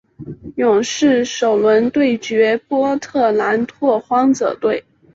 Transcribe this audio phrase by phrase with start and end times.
[0.55, 4.83] 勇士首轮对决波特兰拓荒者队。